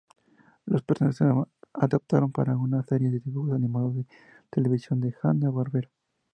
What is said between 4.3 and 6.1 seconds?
televisión de Hanna-Barbera.